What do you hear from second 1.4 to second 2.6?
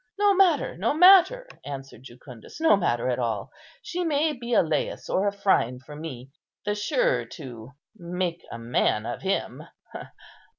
answered Jucundus,